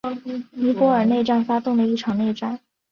[0.53, 2.59] 尼泊尔内战发动的一场内战。